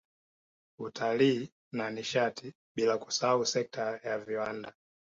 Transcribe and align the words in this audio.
Utalii 0.77 1.51
na 1.71 1.89
Nishati 1.89 2.53
bila 2.75 2.97
kusahau 2.97 3.45
sekta 3.45 3.99
ya 4.03 4.19
viwanda 4.19 4.73